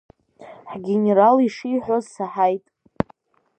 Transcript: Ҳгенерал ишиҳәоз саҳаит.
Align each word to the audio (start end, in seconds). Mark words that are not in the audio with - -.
Ҳгенерал 0.69 1.37
ишиҳәоз 1.47 2.05
саҳаит. 2.13 2.63